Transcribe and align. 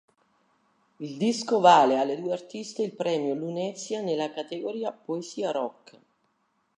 Il 0.97 1.15
disco 1.15 1.59
vale 1.59 1.99
alle 1.99 2.19
due 2.19 2.31
artiste 2.31 2.81
il 2.81 2.93
Premio 2.95 3.35
Lunezia 3.35 4.01
nella 4.01 4.31
categoria 4.33 4.91
"Poesia 4.91 5.51
Rock". 5.51 5.99